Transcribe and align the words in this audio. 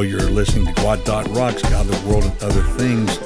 Well, 0.00 0.08
you're 0.08 0.30
listening 0.30 0.64
to 0.64 0.72
Gwot 0.80 1.04
Dot 1.04 1.28
Rocks, 1.28 1.60
God, 1.60 1.84
the 1.84 2.08
World, 2.08 2.24
and 2.24 2.42
Other 2.42 2.62
Things. 2.78 3.18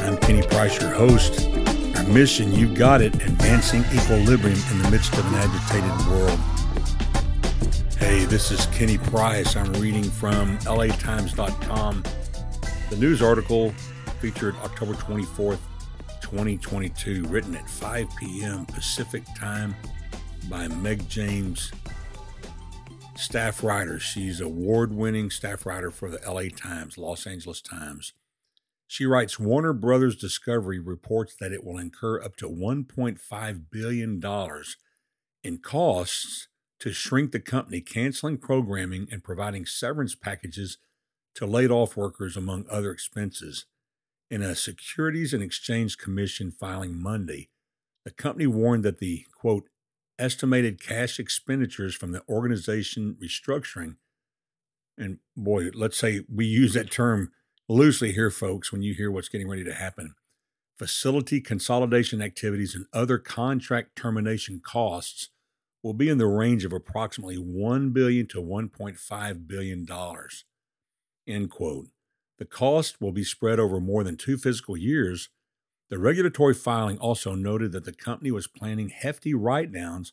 I'm 0.00 0.18
Kenny 0.18 0.42
Price, 0.42 0.78
your 0.78 0.90
host. 0.90 1.48
Our 1.96 2.02
mission, 2.02 2.52
you 2.52 2.68
got 2.74 3.00
it, 3.00 3.14
advancing 3.14 3.82
equilibrium 3.94 4.58
in 4.70 4.82
the 4.82 4.90
midst 4.90 5.14
of 5.16 5.24
an 5.26 5.36
agitated 5.36 6.06
world. 6.06 6.38
Hey, 7.96 8.26
this 8.26 8.50
is 8.50 8.66
Kenny 8.66 8.98
Price. 8.98 9.56
I'm 9.56 9.72
reading 9.80 10.04
from 10.04 10.58
latimes.com. 10.58 12.02
The 12.90 12.96
news 12.96 13.22
article 13.22 13.70
featured 14.20 14.54
October 14.56 14.92
24th, 14.92 15.60
2022, 16.20 17.24
written 17.28 17.56
at 17.56 17.70
5 17.70 18.06
p.m. 18.16 18.66
Pacific 18.66 19.22
Time 19.34 19.74
by 20.50 20.68
Meg 20.68 21.08
James 21.08 21.72
staff 23.18 23.64
writer. 23.64 23.98
She's 23.98 24.40
award 24.40 24.92
winning 24.92 25.30
staff 25.30 25.66
writer 25.66 25.90
for 25.90 26.08
the 26.08 26.20
LA 26.24 26.48
Times, 26.54 26.96
Los 26.96 27.26
Angeles 27.26 27.60
Times. 27.60 28.12
She 28.86 29.04
writes 29.04 29.40
Warner 29.40 29.72
Brothers 29.72 30.16
Discovery 30.16 30.78
reports 30.78 31.34
that 31.40 31.52
it 31.52 31.64
will 31.64 31.78
incur 31.78 32.22
up 32.22 32.36
to 32.36 32.48
$1.5 32.48 33.62
billion 33.70 34.22
in 35.42 35.58
costs 35.58 36.48
to 36.78 36.92
shrink 36.92 37.32
the 37.32 37.40
company, 37.40 37.80
canceling 37.80 38.38
programming 38.38 39.08
and 39.10 39.24
providing 39.24 39.66
severance 39.66 40.14
packages 40.14 40.78
to 41.34 41.44
laid 41.44 41.70
off 41.70 41.96
workers, 41.96 42.36
among 42.36 42.66
other 42.70 42.92
expenses. 42.92 43.66
In 44.30 44.42
a 44.42 44.54
Securities 44.54 45.34
and 45.34 45.42
Exchange 45.42 45.98
Commission 45.98 46.52
filing 46.52 47.00
Monday, 47.00 47.48
the 48.04 48.10
company 48.10 48.46
warned 48.46 48.84
that 48.84 49.00
the 49.00 49.24
quote 49.38 49.68
estimated 50.18 50.82
cash 50.82 51.18
expenditures 51.18 51.94
from 51.94 52.12
the 52.12 52.22
organization 52.28 53.16
restructuring. 53.22 53.96
And 54.96 55.18
boy, 55.36 55.70
let's 55.74 55.96
say 55.96 56.24
we 56.32 56.46
use 56.46 56.74
that 56.74 56.90
term 56.90 57.32
loosely 57.68 58.12
here, 58.12 58.30
folks, 58.30 58.72
when 58.72 58.82
you 58.82 58.94
hear 58.94 59.10
what's 59.10 59.28
getting 59.28 59.48
ready 59.48 59.64
to 59.64 59.74
happen. 59.74 60.14
Facility 60.78 61.40
consolidation 61.40 62.22
activities 62.22 62.74
and 62.74 62.86
other 62.92 63.18
contract 63.18 63.96
termination 63.96 64.60
costs 64.64 65.30
will 65.82 65.94
be 65.94 66.08
in 66.08 66.18
the 66.18 66.26
range 66.26 66.64
of 66.64 66.72
approximately 66.72 67.36
1 67.36 67.90
billion 67.90 68.26
to 68.28 68.42
$1.5 68.42 69.46
billion. 69.46 69.86
End 71.26 71.50
quote. 71.50 71.88
The 72.38 72.44
cost 72.44 73.00
will 73.00 73.12
be 73.12 73.24
spread 73.24 73.58
over 73.58 73.80
more 73.80 74.04
than 74.04 74.16
two 74.16 74.38
fiscal 74.38 74.76
years 74.76 75.28
the 75.90 75.98
regulatory 75.98 76.54
filing 76.54 76.98
also 76.98 77.34
noted 77.34 77.72
that 77.72 77.84
the 77.84 77.92
company 77.92 78.30
was 78.30 78.46
planning 78.46 78.90
hefty 78.90 79.32
write 79.34 79.72
downs, 79.72 80.12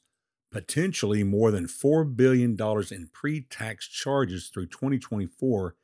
potentially 0.52 1.24
more 1.24 1.52
than 1.52 1.68
$4 1.68 2.16
billion 2.16 2.58
in 2.92 3.10
pre 3.12 3.42
tax 3.42 3.88
charges 3.88 4.48
through 4.48 4.68
2024, 4.68 5.76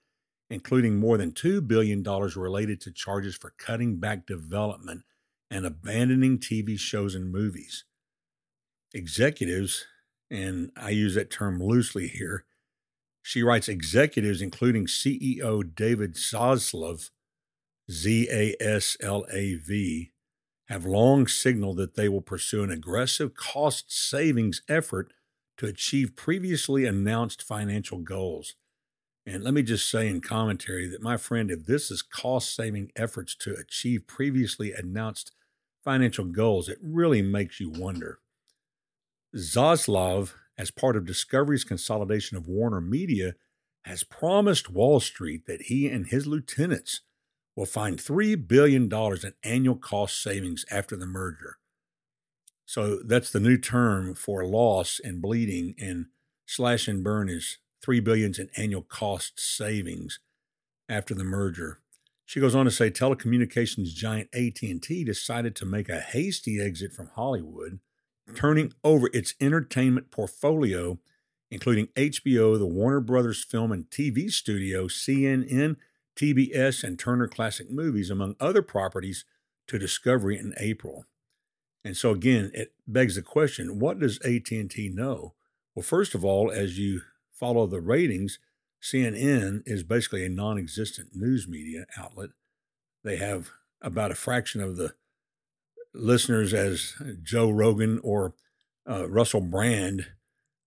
including 0.49 0.97
more 0.97 1.17
than 1.17 1.31
$2 1.31 1.67
billion 1.67 2.03
related 2.03 2.79
to 2.81 2.91
charges 2.91 3.35
for 3.35 3.53
cutting 3.57 3.99
back 3.99 4.25
development 4.25 5.03
and 5.49 5.65
abandoning 5.65 6.39
TV 6.39 6.79
shows 6.79 7.13
and 7.13 7.29
movies. 7.29 7.83
Executives, 8.93 9.85
and 10.29 10.71
I 10.77 10.91
use 10.91 11.15
that 11.15 11.29
term 11.29 11.61
loosely 11.61 12.07
here, 12.07 12.45
she 13.21 13.43
writes 13.43 13.67
executives, 13.67 14.41
including 14.41 14.87
CEO 14.87 15.63
David 15.75 16.15
Zaslav, 16.15 17.11
Z 17.91 18.29
A 18.31 18.55
S 18.59 18.95
L 19.01 19.25
A 19.31 19.55
V, 19.55 20.11
have 20.69 20.85
long 20.85 21.27
signaled 21.27 21.77
that 21.77 21.95
they 21.95 22.07
will 22.07 22.21
pursue 22.21 22.63
an 22.63 22.71
aggressive 22.71 23.33
cost 23.35 23.91
savings 23.91 24.61
effort 24.69 25.11
to 25.57 25.65
achieve 25.65 26.15
previously 26.15 26.85
announced 26.85 27.43
financial 27.43 27.99
goals. 27.99 28.55
And 29.25 29.43
let 29.43 29.53
me 29.53 29.61
just 29.61 29.89
say 29.89 30.07
in 30.07 30.21
commentary 30.21 30.87
that, 30.87 31.01
my 31.01 31.17
friend, 31.17 31.51
if 31.51 31.65
this 31.65 31.91
is 31.91 32.01
cost 32.01 32.55
saving 32.55 32.91
efforts 32.95 33.35
to 33.35 33.53
achieve 33.53 34.07
previously 34.07 34.71
announced 34.71 35.33
financial 35.83 36.25
goals, 36.25 36.69
it 36.69 36.79
really 36.81 37.21
makes 37.21 37.59
you 37.59 37.69
wonder. 37.69 38.19
Zaslav, 39.35 40.33
as 40.57 40.71
part 40.71 40.95
of 40.95 41.05
Discovery's 41.05 41.63
consolidation 41.63 42.37
of 42.37 42.47
Warner 42.47 42.81
Media, 42.81 43.33
has 43.83 44.03
promised 44.03 44.69
Wall 44.69 44.99
Street 44.99 45.45
that 45.45 45.63
he 45.63 45.87
and 45.87 46.07
his 46.07 46.25
lieutenants 46.25 47.01
will 47.55 47.65
find 47.65 47.97
$3 47.97 48.47
billion 48.47 48.83
in 48.91 49.33
annual 49.43 49.75
cost 49.75 50.21
savings 50.21 50.65
after 50.71 50.95
the 50.95 51.05
merger. 51.05 51.57
So 52.65 52.99
that's 53.05 53.31
the 53.31 53.39
new 53.39 53.57
term 53.57 54.15
for 54.15 54.45
loss 54.45 55.01
and 55.03 55.21
bleeding, 55.21 55.75
and 55.77 56.07
slash 56.45 56.87
and 56.87 57.03
burn 57.03 57.27
is 57.27 57.57
$3 57.85 58.03
billion 58.03 58.33
in 58.37 58.49
annual 58.55 58.83
cost 58.83 59.39
savings 59.39 60.19
after 60.87 61.13
the 61.13 61.23
merger. 61.23 61.79
She 62.25 62.39
goes 62.39 62.55
on 62.55 62.65
to 62.65 62.71
say 62.71 62.89
telecommunications 62.89 63.93
giant 63.93 64.29
AT&T 64.33 65.03
decided 65.03 65.55
to 65.57 65.65
make 65.65 65.89
a 65.89 65.99
hasty 65.99 66.61
exit 66.61 66.93
from 66.93 67.09
Hollywood, 67.15 67.79
turning 68.35 68.71
over 68.83 69.09
its 69.13 69.33
entertainment 69.41 70.11
portfolio 70.11 70.97
including 71.51 71.87
HBO, 71.97 72.57
the 72.57 72.65
Warner 72.65 73.01
Brothers 73.01 73.43
Film 73.43 73.71
and 73.71 73.87
TV 73.89 74.31
studio, 74.31 74.87
CNN, 74.87 75.75
TBS, 76.21 76.83
and 76.83 76.99
Turner 76.99 77.27
Classic 77.27 77.71
Movies, 77.71 78.11
among 78.11 78.35
other 78.39 78.61
properties, 78.61 79.25
to 79.67 79.79
Discovery 79.79 80.37
in 80.37 80.53
April. 80.57 81.05
And 81.83 81.97
so 81.97 82.11
again, 82.11 82.51
it 82.53 82.73
begs 82.87 83.15
the 83.15 83.23
question: 83.23 83.79
What 83.79 83.99
does 83.99 84.19
AT 84.19 84.51
and 84.51 84.69
T 84.69 84.89
know? 84.89 85.33
Well, 85.73 85.83
first 85.83 86.13
of 86.13 86.23
all, 86.23 86.51
as 86.51 86.77
you 86.77 87.01
follow 87.31 87.65
the 87.65 87.81
ratings, 87.81 88.37
CNN 88.83 89.63
is 89.65 89.83
basically 89.83 90.23
a 90.23 90.29
non-existent 90.29 91.09
news 91.15 91.47
media 91.47 91.85
outlet. 91.97 92.29
They 93.03 93.17
have 93.17 93.51
about 93.81 94.11
a 94.11 94.15
fraction 94.15 94.61
of 94.61 94.77
the 94.77 94.93
listeners 95.93 96.53
as 96.53 96.93
Joe 97.23 97.49
Rogan 97.49 97.99
or 98.03 98.35
uh, 98.87 99.09
Russell 99.09 99.41
Brand. 99.41 100.07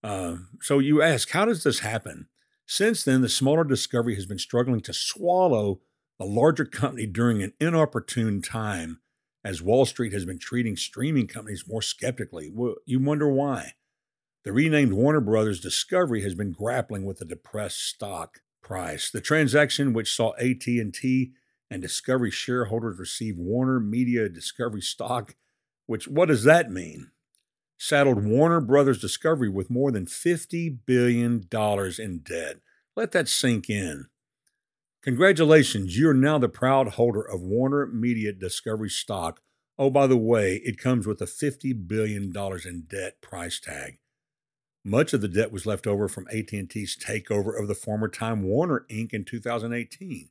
Uh, 0.03 0.37
so 0.60 0.81
you 0.81 1.00
ask, 1.00 1.31
how 1.31 1.44
does 1.44 1.62
this 1.62 1.78
happen? 1.78 2.26
Since 2.66 3.04
then, 3.04 3.20
the 3.20 3.28
smaller 3.28 3.64
Discovery 3.64 4.14
has 4.14 4.26
been 4.26 4.38
struggling 4.38 4.80
to 4.80 4.92
swallow 4.92 5.80
the 6.19 6.25
larger 6.25 6.64
company 6.64 7.06
during 7.06 7.42
an 7.42 7.52
inopportune 7.60 8.41
time 8.41 9.00
as 9.44 9.60
Wall 9.60 9.84
Street 9.84 10.12
has 10.12 10.25
been 10.25 10.38
treating 10.38 10.76
streaming 10.76 11.26
companies 11.26 11.64
more 11.69 11.82
skeptically. 11.82 12.52
You 12.86 13.00
wonder 13.00 13.30
why. 13.30 13.72
The 14.44 14.52
renamed 14.52 14.92
Warner 14.92 15.20
Brothers 15.20 15.60
Discovery 15.60 16.22
has 16.22 16.34
been 16.34 16.52
grappling 16.52 17.04
with 17.04 17.20
a 17.20 17.26
depressed 17.26 17.80
stock 17.80 18.41
price. 18.62 19.10
The 19.10 19.20
transaction 19.20 19.92
which 19.92 20.14
saw 20.14 20.32
AT&T 20.36 21.32
and 21.70 21.82
Discovery 21.82 22.31
shareholders 22.31 22.98
receive 22.98 23.36
Warner 23.36 23.81
Media 23.81 24.28
Discovery 24.28 24.82
stock, 24.82 25.34
which 25.86 26.08
what 26.08 26.28
does 26.28 26.44
that 26.44 26.70
mean? 26.70 27.10
Saddled 27.78 28.24
Warner 28.24 28.60
Brothers 28.60 29.00
Discovery 29.00 29.48
with 29.48 29.70
more 29.70 29.90
than 29.90 30.06
$50 30.06 30.78
billion 30.86 31.46
in 31.98 32.18
debt. 32.18 32.56
Let 32.96 33.12
that 33.12 33.28
sink 33.28 33.68
in. 33.68 34.06
Congratulations, 35.02 35.98
you 35.98 36.08
are 36.08 36.14
now 36.14 36.38
the 36.38 36.48
proud 36.48 36.88
holder 36.90 37.20
of 37.20 37.42
Warner 37.42 37.86
Media 37.86 38.32
Discovery 38.32 38.88
stock. 38.88 39.40
Oh, 39.78 39.90
by 39.90 40.06
the 40.06 40.16
way, 40.16 40.62
it 40.64 40.78
comes 40.78 41.06
with 41.06 41.20
a 41.20 41.26
$50 41.26 41.86
billion 41.86 42.32
in 42.64 42.84
debt 42.88 43.20
price 43.20 43.60
tag. 43.60 43.98
Much 44.84 45.12
of 45.12 45.20
the 45.20 45.28
debt 45.28 45.50
was 45.50 45.66
left 45.66 45.86
over 45.86 46.08
from 46.08 46.26
AT&T's 46.28 46.96
takeover 46.96 47.58
of 47.58 47.68
the 47.68 47.74
former 47.74 48.08
Time 48.08 48.42
Warner 48.42 48.86
Inc. 48.90 49.12
in 49.12 49.24
2018. 49.24 50.28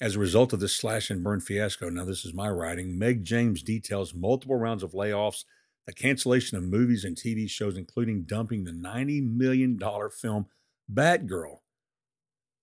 As 0.00 0.16
a 0.16 0.20
result 0.20 0.52
of 0.52 0.60
this 0.60 0.74
slash 0.74 1.10
and 1.10 1.22
burn 1.22 1.40
fiasco, 1.40 1.88
now 1.88 2.04
this 2.04 2.24
is 2.24 2.32
my 2.32 2.48
writing, 2.48 2.98
Meg 2.98 3.24
James 3.24 3.62
details 3.62 4.14
multiple 4.14 4.56
rounds 4.56 4.82
of 4.82 4.92
layoffs 4.92 5.44
the 5.86 5.92
cancellation 5.92 6.56
of 6.56 6.64
movies 6.64 7.04
and 7.04 7.16
TV 7.16 7.48
shows, 7.48 7.76
including 7.76 8.22
dumping 8.22 8.64
the 8.64 8.72
$90 8.72 9.22
million 9.22 9.78
film 10.10 10.46
Batgirl. 10.92 11.58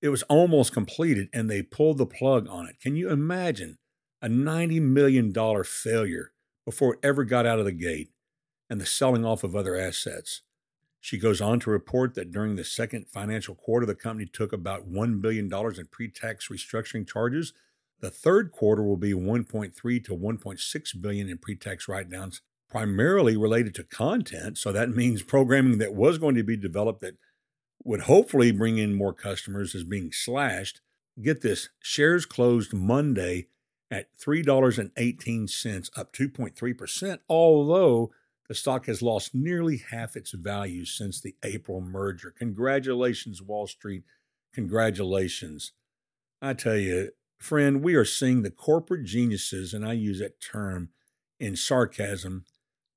It 0.01 0.09
was 0.09 0.23
almost 0.23 0.71
completed 0.71 1.27
and 1.33 1.49
they 1.49 1.61
pulled 1.61 1.97
the 1.97 2.05
plug 2.05 2.47
on 2.47 2.67
it. 2.67 2.79
Can 2.79 2.95
you 2.95 3.09
imagine 3.09 3.77
a 4.21 4.27
$90 4.29 4.81
million 4.81 5.33
failure 5.63 6.31
before 6.65 6.93
it 6.93 6.99
ever 7.03 7.25
got 7.25 7.45
out 7.45 7.59
of 7.59 7.65
the 7.65 7.71
gate 7.71 8.09
and 8.69 8.79
the 8.79 8.85
selling 8.85 9.25
off 9.25 9.43
of 9.43 9.55
other 9.55 9.75
assets? 9.75 10.41
She 11.01 11.17
goes 11.17 11.41
on 11.41 11.59
to 11.61 11.69
report 11.69 12.13
that 12.15 12.31
during 12.31 12.55
the 12.55 12.63
second 12.63 13.07
financial 13.07 13.55
quarter, 13.55 13.85
the 13.85 13.95
company 13.95 14.29
took 14.31 14.51
about 14.51 14.89
$1 14.89 15.21
billion 15.21 15.51
in 15.53 15.87
pre 15.91 16.09
tax 16.09 16.47
restructuring 16.49 17.07
charges. 17.07 17.53
The 18.01 18.09
third 18.09 18.51
quarter 18.51 18.83
will 18.83 18.97
be 18.97 19.13
1.3 19.13 19.73
to 20.05 20.15
1.6 20.15 21.01
billion 21.01 21.29
in 21.29 21.37
pre-tax 21.37 21.87
write-downs 21.87 22.41
primarily 22.69 23.35
related 23.35 23.73
to 23.75 23.83
content. 23.83 24.57
So 24.57 24.71
that 24.71 24.89
means 24.89 25.23
programming 25.23 25.79
that 25.79 25.93
was 25.93 26.17
going 26.17 26.35
to 26.35 26.43
be 26.43 26.57
developed 26.57 27.01
that 27.01 27.17
would 27.83 28.01
hopefully 28.01 28.51
bring 28.51 28.77
in 28.77 28.93
more 28.93 29.13
customers 29.13 29.73
is 29.73 29.83
being 29.83 30.11
slashed. 30.11 30.81
Get 31.21 31.41
this 31.41 31.69
shares 31.81 32.25
closed 32.25 32.73
Monday 32.73 33.47
at 33.91 34.07
$3.18, 34.17 35.89
up 35.97 36.13
2.3%, 36.13 37.19
although 37.27 38.11
the 38.47 38.55
stock 38.55 38.85
has 38.87 39.01
lost 39.01 39.33
nearly 39.33 39.81
half 39.91 40.15
its 40.15 40.31
value 40.31 40.85
since 40.85 41.21
the 41.21 41.35
April 41.43 41.81
merger. 41.81 42.33
Congratulations, 42.37 43.41
Wall 43.41 43.67
Street. 43.67 44.03
Congratulations. 44.53 45.73
I 46.41 46.53
tell 46.53 46.77
you, 46.77 47.11
friend, 47.39 47.83
we 47.83 47.95
are 47.95 48.05
seeing 48.05 48.41
the 48.41 48.51
corporate 48.51 49.05
geniuses, 49.05 49.73
and 49.73 49.85
I 49.85 49.93
use 49.93 50.19
that 50.19 50.41
term 50.41 50.89
in 51.39 51.55
sarcasm. 51.55 52.45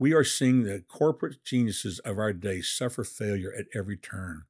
We 0.03 0.15
are 0.15 0.25
seeing 0.25 0.65
the 0.65 0.83
corporate 0.89 1.45
geniuses 1.45 2.01
of 2.01 2.19
our 2.19 2.33
day 2.33 2.61
suffer 2.61 3.05
failure 3.05 3.53
at 3.57 3.67
every 3.73 3.97
turn. 3.97 4.47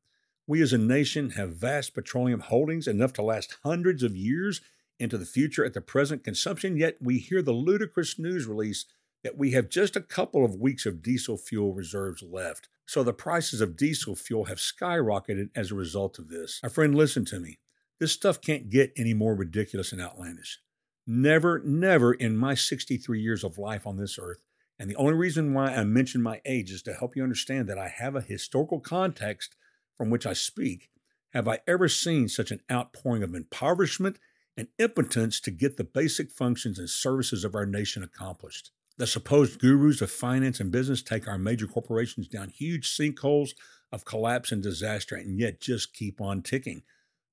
We 0.47 0.63
as 0.63 0.73
a 0.73 0.79
nation 0.79 1.33
have 1.33 1.57
vast 1.57 1.93
petroleum 1.93 2.41
holdings 2.41 2.89
enough 2.89 3.13
to 3.13 3.23
last 3.23 3.59
hundreds 3.63 4.03
of 4.03 4.17
years 4.17 4.63
into 4.99 5.19
the 5.19 5.27
future 5.27 5.63
at 5.63 5.75
the 5.75 5.83
present 5.83 6.25
consumption, 6.25 6.79
yet 6.79 6.97
we 7.03 7.19
hear 7.19 7.43
the 7.43 7.53
ludicrous 7.53 8.19
news 8.19 8.47
release 8.47 8.87
that 9.25 9.37
we 9.37 9.51
have 9.51 9.69
just 9.69 9.95
a 9.95 10.01
couple 10.01 10.43
of 10.43 10.57
weeks 10.57 10.87
of 10.87 11.03
diesel 11.03 11.37
fuel 11.37 11.75
reserves 11.75 12.23
left. 12.23 12.71
So 12.87 13.03
the 13.03 13.13
prices 13.13 13.61
of 13.61 13.77
diesel 13.77 14.17
fuel 14.17 14.47
have 14.47 14.57
skyrocketed 14.57 15.51
as 15.55 15.71
a 15.71 15.75
result 15.75 16.19
of 16.19 16.31
this. 16.31 16.61
My 16.63 16.71
friend, 16.71 16.95
listen 16.95 17.27
to 17.27 17.39
me. 17.39 17.59
This 18.01 18.13
stuff 18.13 18.41
can't 18.41 18.71
get 18.71 18.95
any 18.97 19.13
more 19.13 19.35
ridiculous 19.35 19.93
and 19.93 20.01
outlandish. 20.01 20.61
Never, 21.07 21.61
never 21.63 22.15
in 22.15 22.39
my 22.39 22.55
63 22.55 23.21
years 23.21 23.45
of 23.45 23.59
life 23.59 23.87
on 23.87 23.99
this 23.99 24.19
earth, 24.19 24.41
and 24.83 24.91
the 24.91 24.97
only 24.97 25.15
reason 25.15 25.55
why 25.55 25.73
I 25.73 25.85
mention 25.85 26.21
my 26.21 26.41
age 26.45 26.73
is 26.73 26.83
to 26.83 26.93
help 26.93 27.15
you 27.15 27.23
understand 27.23 27.69
that 27.69 27.79
I 27.79 27.87
have 27.87 28.17
a 28.17 28.21
historical 28.21 28.81
context 28.81 29.55
from 29.97 30.11
which 30.11 30.27
I 30.27 30.33
speak, 30.33 30.91
have 31.33 31.47
I 31.47 31.61
ever 31.69 31.89
seen 31.89 32.29
such 32.29 32.51
an 32.51 32.63
outpouring 32.69 33.23
of 33.23 33.33
impoverishment 33.33 34.19
and 34.57 34.67
impotence 34.81 35.39
to 35.43 35.53
get 35.53 35.77
the 35.77 35.85
basic 35.85 36.33
functions 36.33 36.81
and 36.81 36.91
services 36.91 37.45
of 37.45 37.55
our 37.55 37.65
nation 37.65 38.03
accomplished. 38.03 38.73
The 38.97 39.07
supposed 39.07 39.61
gurus 39.61 40.03
of 40.03 40.11
finance 40.11 40.59
and 40.59 40.73
business 40.73 41.01
take 41.01 41.29
our 41.29 41.39
major 41.39 41.69
corporations 41.69 42.27
down 42.27 42.49
huge 42.49 42.91
sinkholes 42.91 43.51
of 43.93 44.05
collapse 44.05 44.51
and 44.51 44.65
disaster 44.65 45.15
and 45.15 45.39
yet 45.39 45.61
just 45.61 45.95
keep 45.95 46.21
on 46.21 46.43
ticking. 46.43 46.83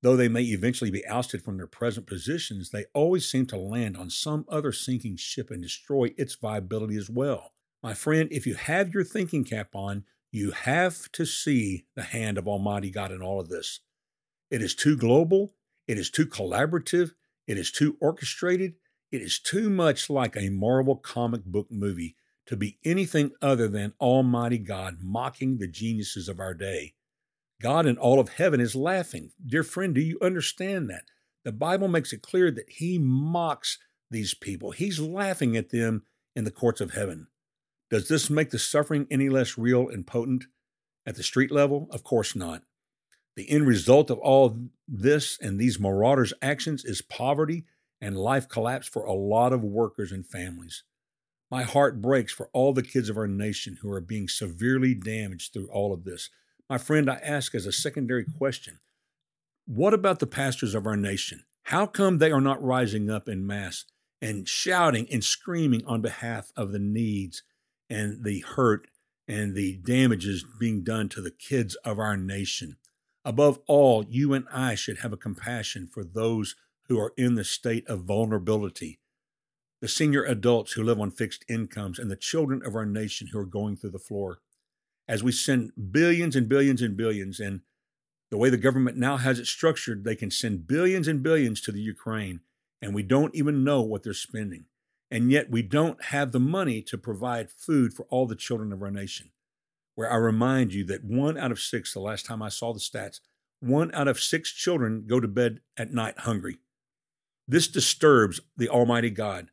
Though 0.01 0.15
they 0.15 0.29
may 0.29 0.43
eventually 0.43 0.91
be 0.91 1.05
ousted 1.05 1.41
from 1.41 1.57
their 1.57 1.67
present 1.67 2.07
positions, 2.07 2.69
they 2.69 2.85
always 2.93 3.29
seem 3.29 3.45
to 3.47 3.57
land 3.57 3.97
on 3.97 4.09
some 4.09 4.45
other 4.47 4.71
sinking 4.71 5.17
ship 5.17 5.51
and 5.51 5.61
destroy 5.61 6.13
its 6.17 6.35
viability 6.35 6.95
as 6.95 7.09
well. 7.09 7.53
My 7.83 7.93
friend, 7.93 8.29
if 8.31 8.47
you 8.47 8.55
have 8.55 8.93
your 8.93 9.03
thinking 9.03 9.43
cap 9.43 9.75
on, 9.75 10.05
you 10.31 10.51
have 10.51 11.11
to 11.13 11.25
see 11.25 11.85
the 11.95 12.03
hand 12.03 12.37
of 12.37 12.47
Almighty 12.47 12.91
God 12.91 13.11
in 13.11 13.21
all 13.21 13.39
of 13.39 13.49
this. 13.49 13.81
It 14.49 14.61
is 14.61 14.75
too 14.75 14.95
global, 14.95 15.53
it 15.87 15.97
is 15.97 16.09
too 16.09 16.25
collaborative, 16.25 17.13
it 17.47 17.57
is 17.57 17.71
too 17.71 17.97
orchestrated, 17.99 18.75
it 19.11 19.21
is 19.21 19.39
too 19.39 19.69
much 19.69 20.09
like 20.09 20.37
a 20.37 20.49
Marvel 20.49 20.95
comic 20.95 21.43
book 21.45 21.67
movie 21.71 22.15
to 22.45 22.55
be 22.55 22.77
anything 22.85 23.31
other 23.41 23.67
than 23.67 23.93
Almighty 23.99 24.57
God 24.57 24.97
mocking 25.01 25.57
the 25.57 25.67
geniuses 25.67 26.29
of 26.29 26.39
our 26.39 26.53
day. 26.53 26.93
God 27.61 27.85
in 27.85 27.97
all 27.97 28.19
of 28.19 28.29
heaven 28.29 28.59
is 28.59 28.75
laughing. 28.75 29.31
Dear 29.45 29.63
friend, 29.63 29.93
do 29.93 30.01
you 30.01 30.17
understand 30.21 30.89
that? 30.89 31.03
The 31.43 31.51
Bible 31.51 31.87
makes 31.87 32.13
it 32.13 32.21
clear 32.21 32.51
that 32.51 32.69
He 32.69 32.97
mocks 32.97 33.77
these 34.11 34.33
people, 34.33 34.71
He's 34.71 34.99
laughing 34.99 35.55
at 35.57 35.69
them 35.69 36.03
in 36.35 36.43
the 36.43 36.51
courts 36.51 36.81
of 36.81 36.93
heaven. 36.93 37.27
Does 37.89 38.07
this 38.07 38.29
make 38.29 38.51
the 38.51 38.59
suffering 38.59 39.07
any 39.09 39.29
less 39.29 39.57
real 39.57 39.89
and 39.89 40.05
potent 40.05 40.45
at 41.05 41.15
the 41.15 41.23
street 41.23 41.51
level? 41.51 41.87
Of 41.91 42.03
course 42.03 42.35
not. 42.35 42.63
The 43.35 43.49
end 43.49 43.65
result 43.67 44.09
of 44.09 44.19
all 44.19 44.69
this 44.87 45.39
and 45.41 45.59
these 45.59 45.79
marauders' 45.79 46.33
actions 46.41 46.85
is 46.85 47.01
poverty 47.01 47.65
and 48.01 48.17
life 48.17 48.47
collapse 48.47 48.87
for 48.87 49.03
a 49.03 49.13
lot 49.13 49.53
of 49.53 49.63
workers 49.63 50.11
and 50.11 50.25
families. 50.25 50.83
My 51.49 51.63
heart 51.63 52.01
breaks 52.01 52.31
for 52.31 52.49
all 52.53 52.73
the 52.73 52.83
kids 52.83 53.09
of 53.09 53.17
our 53.17 53.27
nation 53.27 53.79
who 53.81 53.91
are 53.91 54.01
being 54.01 54.27
severely 54.27 54.93
damaged 54.93 55.51
through 55.51 55.69
all 55.69 55.93
of 55.93 56.03
this. 56.03 56.29
My 56.69 56.77
friend, 56.77 57.09
I 57.09 57.15
ask 57.15 57.55
as 57.55 57.65
a 57.65 57.71
secondary 57.71 58.23
question 58.23 58.79
what 59.65 59.93
about 59.93 60.19
the 60.19 60.27
pastors 60.27 60.75
of 60.75 60.85
our 60.85 60.97
nation? 60.97 61.43
How 61.63 61.87
come 61.87 62.17
they 62.17 62.31
are 62.31 62.41
not 62.41 62.63
rising 62.63 63.09
up 63.09 63.27
in 63.27 63.45
mass 63.45 63.85
and 64.21 64.47
shouting 64.47 65.07
and 65.11 65.23
screaming 65.23 65.83
on 65.85 66.01
behalf 66.01 66.51
of 66.55 66.71
the 66.71 66.79
needs 66.79 67.43
and 67.89 68.23
the 68.23 68.39
hurt 68.39 68.87
and 69.27 69.55
the 69.55 69.77
damages 69.77 70.45
being 70.59 70.83
done 70.83 71.09
to 71.09 71.21
the 71.21 71.31
kids 71.31 71.75
of 71.85 71.97
our 71.97 72.17
nation? 72.17 72.77
Above 73.25 73.59
all, 73.67 74.05
you 74.07 74.33
and 74.33 74.45
I 74.51 74.75
should 74.75 74.99
have 74.99 75.13
a 75.13 75.17
compassion 75.17 75.87
for 75.91 76.03
those 76.03 76.55
who 76.87 76.99
are 76.99 77.13
in 77.17 77.35
the 77.35 77.43
state 77.43 77.87
of 77.87 78.05
vulnerability, 78.05 78.99
the 79.81 79.87
senior 79.87 80.23
adults 80.23 80.73
who 80.73 80.83
live 80.83 80.99
on 80.99 81.11
fixed 81.11 81.45
incomes, 81.47 81.99
and 81.99 82.09
the 82.09 82.15
children 82.15 82.61
of 82.65 82.75
our 82.75 82.85
nation 82.85 83.27
who 83.31 83.39
are 83.39 83.45
going 83.45 83.75
through 83.75 83.91
the 83.91 83.99
floor. 83.99 84.39
As 85.09 85.23
we 85.23 85.31
send 85.31 85.71
billions 85.91 86.35
and 86.35 86.47
billions 86.47 86.83
and 86.83 86.95
billions, 86.95 87.39
and 87.39 87.61
the 88.29 88.37
way 88.37 88.51
the 88.51 88.57
government 88.57 88.95
now 88.95 89.17
has 89.17 89.39
it 89.39 89.47
structured, 89.47 90.03
they 90.03 90.15
can 90.15 90.29
send 90.29 90.67
billions 90.67 91.07
and 91.07 91.23
billions 91.23 91.61
to 91.61 91.71
the 91.71 91.81
Ukraine, 91.81 92.41
and 92.79 92.93
we 92.93 93.01
don't 93.01 93.33
even 93.33 93.63
know 93.63 93.81
what 93.81 94.03
they're 94.03 94.13
spending. 94.13 94.65
And 95.09 95.31
yet 95.31 95.49
we 95.49 95.63
don't 95.63 96.05
have 96.05 96.31
the 96.31 96.39
money 96.39 96.83
to 96.83 96.95
provide 96.95 97.49
food 97.49 97.91
for 97.91 98.03
all 98.11 98.27
the 98.27 98.35
children 98.35 98.71
of 98.71 98.83
our 98.83 98.91
nation. 98.91 99.31
Where 99.95 100.13
I 100.13 100.17
remind 100.17 100.75
you 100.75 100.85
that 100.85 101.03
one 101.03 101.39
out 101.39 101.51
of 101.51 101.59
six, 101.59 101.91
the 101.91 101.99
last 101.99 102.27
time 102.27 102.43
I 102.43 102.49
saw 102.49 102.71
the 102.71 102.79
stats, 102.79 103.19
one 103.59 103.91
out 103.95 104.07
of 104.07 104.19
six 104.19 104.51
children 104.51 105.05
go 105.07 105.19
to 105.19 105.27
bed 105.27 105.61
at 105.75 105.91
night 105.91 106.19
hungry. 106.19 106.59
This 107.47 107.67
disturbs 107.67 108.39
the 108.55 108.69
Almighty 108.69 109.09
God. 109.09 109.49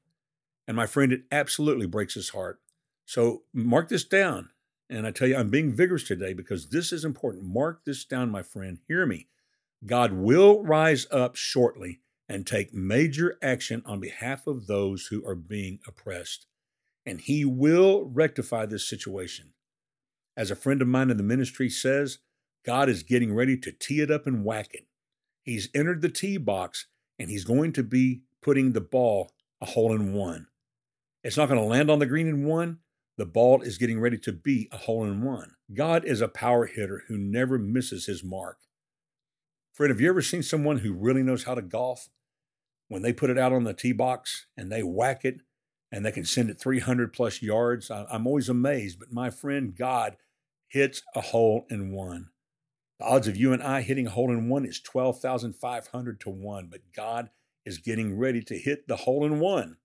And 0.68 0.76
my 0.76 0.86
friend, 0.86 1.12
it 1.12 1.22
absolutely 1.32 1.86
breaks 1.86 2.12
his 2.12 2.28
heart. 2.28 2.60
So 3.06 3.44
mark 3.54 3.88
this 3.88 4.04
down. 4.04 4.50
And 4.88 5.06
I 5.06 5.10
tell 5.10 5.28
you, 5.28 5.36
I'm 5.36 5.50
being 5.50 5.72
vigorous 5.72 6.04
today 6.04 6.32
because 6.32 6.68
this 6.68 6.92
is 6.92 7.04
important. 7.04 7.44
Mark 7.44 7.84
this 7.84 8.04
down, 8.04 8.30
my 8.30 8.42
friend. 8.42 8.78
Hear 8.86 9.04
me. 9.06 9.28
God 9.84 10.12
will 10.12 10.62
rise 10.62 11.06
up 11.10 11.36
shortly 11.36 12.00
and 12.28 12.46
take 12.46 12.74
major 12.74 13.36
action 13.42 13.82
on 13.84 14.00
behalf 14.00 14.46
of 14.46 14.66
those 14.66 15.06
who 15.06 15.26
are 15.26 15.34
being 15.34 15.80
oppressed. 15.86 16.46
And 17.04 17.20
he 17.20 17.44
will 17.44 18.04
rectify 18.04 18.66
this 18.66 18.88
situation. 18.88 19.52
As 20.36 20.50
a 20.50 20.56
friend 20.56 20.82
of 20.82 20.88
mine 20.88 21.10
in 21.10 21.16
the 21.16 21.22
ministry 21.22 21.70
says, 21.70 22.18
God 22.64 22.88
is 22.88 23.02
getting 23.02 23.32
ready 23.32 23.56
to 23.58 23.72
tee 23.72 24.00
it 24.00 24.10
up 24.10 24.26
and 24.26 24.44
whack 24.44 24.74
it. 24.74 24.86
He's 25.42 25.68
entered 25.74 26.02
the 26.02 26.08
tee 26.08 26.36
box 26.36 26.86
and 27.18 27.30
he's 27.30 27.44
going 27.44 27.72
to 27.74 27.82
be 27.82 28.22
putting 28.42 28.72
the 28.72 28.80
ball 28.80 29.32
a 29.60 29.66
hole 29.66 29.94
in 29.94 30.12
one. 30.12 30.48
It's 31.22 31.36
not 31.36 31.48
going 31.48 31.60
to 31.60 31.66
land 31.66 31.90
on 31.90 32.00
the 32.00 32.06
green 32.06 32.26
in 32.26 32.44
one. 32.44 32.78
The 33.18 33.26
ball 33.26 33.62
is 33.62 33.78
getting 33.78 33.98
ready 33.98 34.18
to 34.18 34.32
be 34.32 34.68
a 34.70 34.76
hole 34.76 35.04
in 35.04 35.22
one. 35.22 35.56
God 35.72 36.04
is 36.04 36.20
a 36.20 36.28
power 36.28 36.66
hitter 36.66 37.04
who 37.08 37.16
never 37.16 37.58
misses 37.58 38.06
his 38.06 38.22
mark. 38.22 38.58
Fred, 39.72 39.90
have 39.90 40.00
you 40.00 40.08
ever 40.08 40.22
seen 40.22 40.42
someone 40.42 40.78
who 40.78 40.92
really 40.92 41.22
knows 41.22 41.44
how 41.44 41.54
to 41.54 41.62
golf? 41.62 42.08
When 42.88 43.02
they 43.02 43.12
put 43.12 43.30
it 43.30 43.38
out 43.38 43.52
on 43.52 43.64
the 43.64 43.74
tee 43.74 43.92
box 43.92 44.46
and 44.56 44.70
they 44.70 44.82
whack 44.82 45.24
it 45.24 45.40
and 45.90 46.04
they 46.04 46.12
can 46.12 46.24
send 46.24 46.50
it 46.50 46.60
300 46.60 47.12
plus 47.12 47.42
yards, 47.42 47.90
I'm 47.90 48.26
always 48.26 48.48
amazed. 48.48 48.98
But 48.98 49.12
my 49.12 49.30
friend, 49.30 49.74
God 49.74 50.16
hits 50.68 51.02
a 51.14 51.20
hole 51.20 51.66
in 51.70 51.92
one. 51.92 52.28
The 52.98 53.06
odds 53.06 53.28
of 53.28 53.36
you 53.36 53.52
and 53.52 53.62
I 53.62 53.82
hitting 53.82 54.06
a 54.06 54.10
hole 54.10 54.30
in 54.30 54.48
one 54.48 54.64
is 54.64 54.80
12,500 54.80 56.20
to 56.20 56.30
1, 56.30 56.68
but 56.70 56.80
God 56.94 57.30
is 57.64 57.78
getting 57.78 58.16
ready 58.16 58.42
to 58.42 58.58
hit 58.58 58.88
the 58.88 58.96
hole 58.96 59.24
in 59.24 59.40
one. 59.40 59.78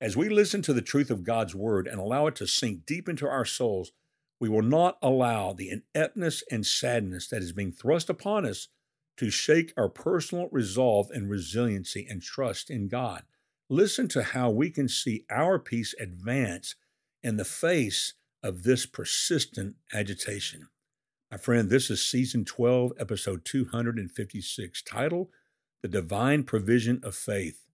As 0.00 0.16
we 0.16 0.28
listen 0.28 0.60
to 0.62 0.74
the 0.74 0.82
truth 0.82 1.10
of 1.10 1.24
God's 1.24 1.54
word 1.54 1.86
and 1.86 1.98
allow 1.98 2.26
it 2.26 2.36
to 2.36 2.46
sink 2.46 2.84
deep 2.84 3.08
into 3.08 3.26
our 3.26 3.46
souls, 3.46 3.92
we 4.38 4.48
will 4.48 4.62
not 4.62 4.98
allow 5.00 5.54
the 5.54 5.70
ineptness 5.70 6.42
and 6.50 6.66
sadness 6.66 7.28
that 7.28 7.42
is 7.42 7.52
being 7.52 7.72
thrust 7.72 8.10
upon 8.10 8.44
us 8.44 8.68
to 9.16 9.30
shake 9.30 9.72
our 9.76 9.88
personal 9.88 10.48
resolve 10.52 11.10
and 11.10 11.30
resiliency 11.30 12.06
and 12.08 12.20
trust 12.20 12.68
in 12.68 12.88
God. 12.88 13.22
Listen 13.70 14.06
to 14.08 14.22
how 14.22 14.50
we 14.50 14.70
can 14.70 14.88
see 14.88 15.24
our 15.30 15.58
peace 15.58 15.94
advance 15.98 16.74
in 17.22 17.38
the 17.38 17.44
face 17.44 18.12
of 18.42 18.62
this 18.62 18.84
persistent 18.84 19.76
agitation. 19.94 20.68
My 21.30 21.38
friend, 21.38 21.70
this 21.70 21.90
is 21.90 22.04
season 22.04 22.44
12, 22.44 22.92
episode 23.00 23.44
256. 23.44 24.82
Title 24.82 25.30
The 25.80 25.88
Divine 25.88 26.44
Provision 26.44 27.00
of 27.02 27.16
Faith. 27.16 27.65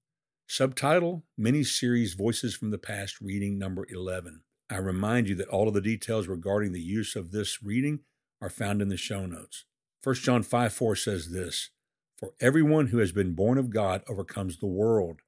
Subtitle 0.48 1.24
Mini 1.38 1.64
Series 1.64 2.14
Voices 2.14 2.54
from 2.54 2.70
the 2.70 2.78
Past, 2.78 3.20
reading 3.20 3.58
number 3.58 3.86
11. 3.88 4.42
I 4.68 4.76
remind 4.76 5.28
you 5.28 5.34
that 5.36 5.48
all 5.48 5.68
of 5.68 5.74
the 5.74 5.80
details 5.80 6.28
regarding 6.28 6.72
the 6.72 6.80
use 6.80 7.16
of 7.16 7.30
this 7.30 7.62
reading 7.62 8.00
are 8.40 8.50
found 8.50 8.82
in 8.82 8.88
the 8.88 8.96
show 8.96 9.24
notes. 9.24 9.64
1 10.04 10.16
John 10.16 10.42
5 10.42 10.72
4 10.72 10.96
says 10.96 11.30
this 11.30 11.70
For 12.18 12.32
everyone 12.40 12.88
who 12.88 12.98
has 12.98 13.12
been 13.12 13.34
born 13.34 13.56
of 13.56 13.70
God 13.70 14.02
overcomes 14.08 14.58
the 14.58 14.66
world. 14.66 15.20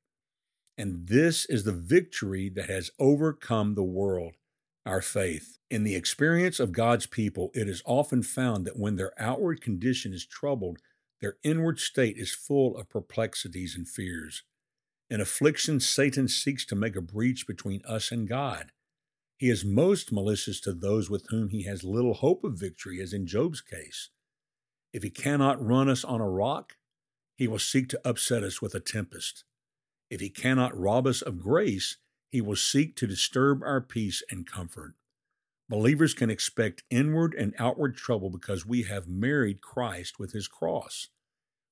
And 0.76 1.06
this 1.06 1.46
is 1.46 1.64
the 1.64 1.72
victory 1.72 2.50
that 2.50 2.68
has 2.68 2.90
overcome 2.98 3.76
the 3.76 3.82
world, 3.82 4.34
our 4.84 5.00
faith. 5.00 5.58
In 5.70 5.84
the 5.84 5.94
experience 5.94 6.60
of 6.60 6.72
God's 6.72 7.06
people, 7.06 7.50
it 7.54 7.68
is 7.68 7.82
often 7.86 8.22
found 8.22 8.66
that 8.66 8.78
when 8.78 8.96
their 8.96 9.12
outward 9.18 9.62
condition 9.62 10.12
is 10.12 10.26
troubled, 10.26 10.78
their 11.20 11.36
inward 11.42 11.78
state 11.78 12.18
is 12.18 12.34
full 12.34 12.76
of 12.76 12.90
perplexities 12.90 13.74
and 13.76 13.88
fears. 13.88 14.42
In 15.10 15.20
affliction, 15.20 15.80
Satan 15.80 16.28
seeks 16.28 16.64
to 16.66 16.74
make 16.74 16.96
a 16.96 17.02
breach 17.02 17.46
between 17.46 17.82
us 17.86 18.10
and 18.10 18.28
God. 18.28 18.72
He 19.36 19.50
is 19.50 19.64
most 19.64 20.12
malicious 20.12 20.60
to 20.60 20.72
those 20.72 21.10
with 21.10 21.26
whom 21.28 21.50
he 21.50 21.64
has 21.64 21.84
little 21.84 22.14
hope 22.14 22.44
of 22.44 22.58
victory, 22.58 23.00
as 23.00 23.12
in 23.12 23.26
Job's 23.26 23.60
case. 23.60 24.10
If 24.92 25.02
he 25.02 25.10
cannot 25.10 25.64
run 25.64 25.88
us 25.88 26.04
on 26.04 26.20
a 26.20 26.28
rock, 26.28 26.76
he 27.36 27.48
will 27.48 27.58
seek 27.58 27.88
to 27.88 28.00
upset 28.04 28.42
us 28.42 28.62
with 28.62 28.74
a 28.74 28.80
tempest. 28.80 29.44
If 30.08 30.20
he 30.20 30.30
cannot 30.30 30.78
rob 30.78 31.06
us 31.06 31.20
of 31.20 31.40
grace, 31.40 31.96
he 32.30 32.40
will 32.40 32.56
seek 32.56 32.96
to 32.96 33.06
disturb 33.06 33.62
our 33.62 33.80
peace 33.80 34.22
and 34.30 34.46
comfort. 34.46 34.94
Believers 35.68 36.14
can 36.14 36.30
expect 36.30 36.84
inward 36.90 37.34
and 37.34 37.54
outward 37.58 37.96
trouble 37.96 38.30
because 38.30 38.66
we 38.66 38.82
have 38.84 39.08
married 39.08 39.60
Christ 39.60 40.18
with 40.18 40.32
his 40.32 40.46
cross. 40.46 41.08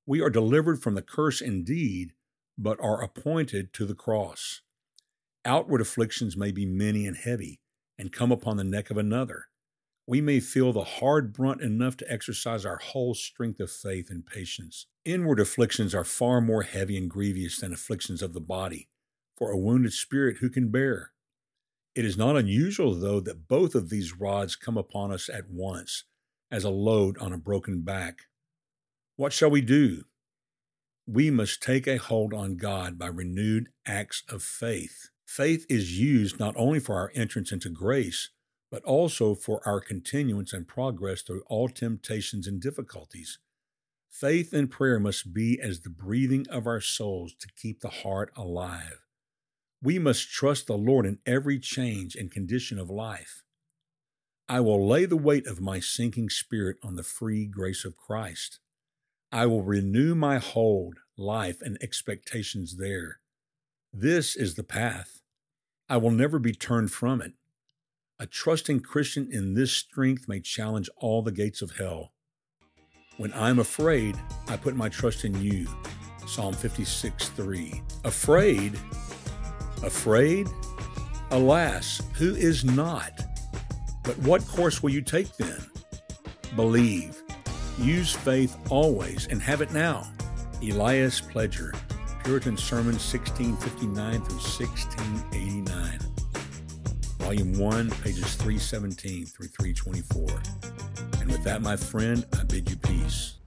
We 0.06 0.20
are 0.20 0.30
delivered 0.30 0.82
from 0.82 0.94
the 0.94 1.02
curse 1.02 1.40
indeed, 1.40 2.12
but 2.62 2.80
are 2.80 3.02
appointed 3.02 3.72
to 3.74 3.86
the 3.86 3.94
cross. 3.94 4.62
Outward 5.44 5.80
afflictions 5.80 6.36
may 6.36 6.52
be 6.52 6.64
many 6.64 7.06
and 7.06 7.16
heavy, 7.16 7.60
and 7.98 8.12
come 8.12 8.30
upon 8.30 8.56
the 8.56 8.64
neck 8.64 8.90
of 8.90 8.96
another. 8.96 9.46
We 10.06 10.20
may 10.20 10.40
feel 10.40 10.72
the 10.72 10.84
hard 10.84 11.32
brunt 11.32 11.60
enough 11.60 11.96
to 11.98 12.12
exercise 12.12 12.66
our 12.66 12.78
whole 12.78 13.14
strength 13.14 13.60
of 13.60 13.70
faith 13.70 14.10
and 14.10 14.26
patience. 14.26 14.86
Inward 15.04 15.40
afflictions 15.40 15.94
are 15.94 16.04
far 16.04 16.40
more 16.40 16.62
heavy 16.62 16.96
and 16.96 17.10
grievous 17.10 17.58
than 17.58 17.72
afflictions 17.72 18.22
of 18.22 18.32
the 18.32 18.40
body, 18.40 18.88
for 19.36 19.50
a 19.50 19.58
wounded 19.58 19.92
spirit 19.92 20.38
who 20.38 20.50
can 20.50 20.70
bear. 20.70 21.12
It 21.94 22.04
is 22.04 22.16
not 22.16 22.36
unusual, 22.36 22.94
though, 22.94 23.20
that 23.20 23.48
both 23.48 23.74
of 23.74 23.90
these 23.90 24.16
rods 24.16 24.56
come 24.56 24.78
upon 24.78 25.12
us 25.12 25.28
at 25.28 25.50
once, 25.50 26.04
as 26.50 26.64
a 26.64 26.70
load 26.70 27.18
on 27.18 27.32
a 27.32 27.38
broken 27.38 27.82
back. 27.82 28.22
What 29.16 29.32
shall 29.32 29.50
we 29.50 29.60
do? 29.60 30.04
We 31.06 31.30
must 31.30 31.62
take 31.62 31.88
a 31.88 31.96
hold 31.96 32.32
on 32.32 32.56
God 32.56 32.96
by 32.96 33.08
renewed 33.08 33.70
acts 33.84 34.22
of 34.28 34.42
faith. 34.42 35.10
Faith 35.26 35.66
is 35.68 35.98
used 35.98 36.38
not 36.38 36.54
only 36.56 36.78
for 36.78 36.94
our 36.94 37.10
entrance 37.14 37.50
into 37.50 37.70
grace, 37.70 38.30
but 38.70 38.84
also 38.84 39.34
for 39.34 39.66
our 39.66 39.80
continuance 39.80 40.52
and 40.52 40.66
progress 40.68 41.22
through 41.22 41.42
all 41.48 41.68
temptations 41.68 42.46
and 42.46 42.60
difficulties. 42.60 43.38
Faith 44.08 44.52
and 44.52 44.70
prayer 44.70 45.00
must 45.00 45.34
be 45.34 45.58
as 45.60 45.80
the 45.80 45.90
breathing 45.90 46.46
of 46.48 46.66
our 46.66 46.80
souls 46.80 47.34
to 47.40 47.48
keep 47.56 47.80
the 47.80 47.88
heart 47.88 48.30
alive. 48.36 49.04
We 49.82 49.98
must 49.98 50.30
trust 50.30 50.68
the 50.68 50.78
Lord 50.78 51.04
in 51.04 51.18
every 51.26 51.58
change 51.58 52.14
and 52.14 52.30
condition 52.30 52.78
of 52.78 52.88
life. 52.88 53.42
I 54.48 54.60
will 54.60 54.86
lay 54.86 55.06
the 55.06 55.16
weight 55.16 55.46
of 55.46 55.60
my 55.60 55.80
sinking 55.80 56.28
spirit 56.28 56.76
on 56.82 56.94
the 56.94 57.02
free 57.02 57.46
grace 57.46 57.84
of 57.84 57.96
Christ. 57.96 58.60
I 59.34 59.46
will 59.46 59.62
renew 59.62 60.14
my 60.14 60.36
hold, 60.36 60.98
life, 61.16 61.62
and 61.62 61.78
expectations 61.80 62.76
there. 62.76 63.20
This 63.90 64.36
is 64.36 64.56
the 64.56 64.62
path. 64.62 65.22
I 65.88 65.96
will 65.96 66.10
never 66.10 66.38
be 66.38 66.52
turned 66.52 66.92
from 66.92 67.22
it. 67.22 67.32
A 68.18 68.26
trusting 68.26 68.80
Christian 68.80 69.28
in 69.32 69.54
this 69.54 69.72
strength 69.72 70.28
may 70.28 70.40
challenge 70.40 70.90
all 70.98 71.22
the 71.22 71.32
gates 71.32 71.62
of 71.62 71.78
hell. 71.78 72.12
When 73.16 73.32
I'm 73.32 73.58
afraid, 73.58 74.16
I 74.48 74.58
put 74.58 74.76
my 74.76 74.90
trust 74.90 75.24
in 75.24 75.40
you. 75.40 75.66
Psalm 76.26 76.52
56 76.52 77.30
3. 77.30 77.82
Afraid? 78.04 78.78
Afraid? 79.82 80.46
Alas, 81.30 82.02
who 82.14 82.34
is 82.34 82.66
not? 82.66 83.12
But 84.04 84.18
what 84.18 84.46
course 84.46 84.82
will 84.82 84.90
you 84.90 85.00
take 85.00 85.34
then? 85.38 85.64
Believe. 86.54 87.21
Use 87.78 88.12
faith 88.12 88.56
always 88.70 89.26
and 89.28 89.40
have 89.42 89.60
it 89.60 89.72
now. 89.72 90.06
Elias 90.62 91.20
Pledger, 91.20 91.74
Puritan 92.22 92.56
Sermon 92.56 92.94
1659 92.94 94.22
through 94.22 94.36
1689. 94.36 95.98
Volume 97.18 97.58
1, 97.58 97.90
pages 98.02 98.34
317 98.34 99.26
through 99.26 99.48
324. 99.48 100.28
And 101.20 101.30
with 101.30 101.42
that, 101.44 101.62
my 101.62 101.76
friend, 101.76 102.26
I 102.38 102.44
bid 102.44 102.68
you 102.68 102.76
peace. 102.76 103.38